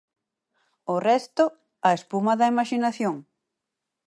O 0.93 0.95
resto, 1.09 1.43
a 1.87 1.89
espuma 1.97 2.33
da 2.39 2.49
imaxinación. 2.53 3.15